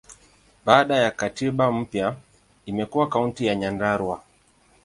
[0.65, 2.15] Baada ya katiba mpya,
[2.65, 4.23] imekuwa Kaunti ya Nyandarua.